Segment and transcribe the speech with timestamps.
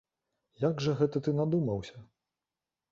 [0.63, 1.97] Як жа гэта ты надумаўся?